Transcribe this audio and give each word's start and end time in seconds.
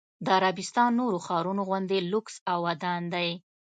د 0.25 0.27
عربستان 0.37 0.89
نورو 0.99 1.17
ښارونو 1.25 1.61
غوندې 1.67 1.99
لوکس 2.11 2.35
او 2.51 2.57
ودان 2.67 3.01
دی. 3.13 3.29